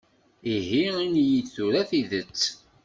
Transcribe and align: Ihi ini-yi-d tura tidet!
Ihi 0.55 0.81
ini-yi-d 1.03 1.47
tura 1.53 1.81
tidet! 1.89 2.41